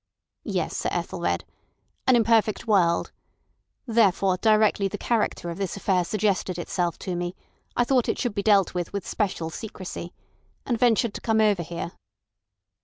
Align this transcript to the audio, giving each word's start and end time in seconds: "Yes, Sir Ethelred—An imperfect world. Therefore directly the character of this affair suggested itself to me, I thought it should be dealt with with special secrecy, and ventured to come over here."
"Yes, 0.49 0.75
Sir 0.77 0.89
Ethelred—An 0.91 2.15
imperfect 2.15 2.65
world. 2.65 3.11
Therefore 3.85 4.35
directly 4.41 4.87
the 4.87 4.97
character 4.97 5.51
of 5.51 5.59
this 5.59 5.77
affair 5.77 6.03
suggested 6.03 6.57
itself 6.57 6.97
to 7.05 7.15
me, 7.15 7.35
I 7.77 7.83
thought 7.83 8.09
it 8.09 8.17
should 8.17 8.33
be 8.33 8.41
dealt 8.41 8.73
with 8.73 8.93
with 8.93 9.05
special 9.07 9.51
secrecy, 9.51 10.11
and 10.65 10.79
ventured 10.79 11.13
to 11.13 11.21
come 11.21 11.39
over 11.39 11.61
here." 11.61 11.91